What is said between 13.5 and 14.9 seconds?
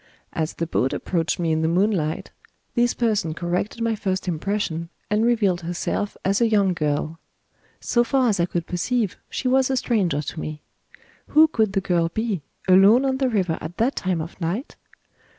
at that time of night?